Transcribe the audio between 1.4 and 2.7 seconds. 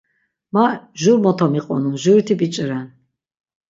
miqonun, juriti biç̆i